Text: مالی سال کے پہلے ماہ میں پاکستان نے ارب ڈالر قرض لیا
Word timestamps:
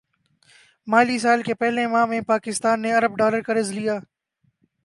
مالی 0.87 1.17
سال 1.19 1.39
کے 1.47 1.53
پہلے 1.61 1.85
ماہ 1.87 2.05
میں 2.05 2.21
پاکستان 2.33 2.81
نے 2.81 2.93
ارب 2.93 3.17
ڈالر 3.19 3.41
قرض 3.47 3.71
لیا 3.71 3.95